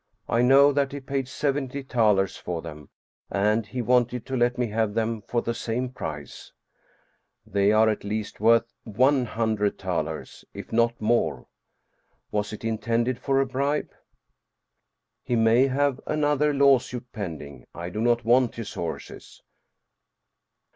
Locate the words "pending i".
17.11-17.91